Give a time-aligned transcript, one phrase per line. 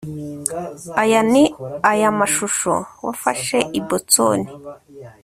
[1.03, 1.43] aya ni
[1.91, 2.73] aya mashusho
[3.05, 4.39] wafashe i boston